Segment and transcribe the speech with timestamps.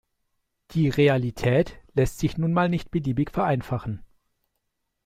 [0.71, 4.01] Die Realität lässt sich nun mal nicht beliebig vereinfachen.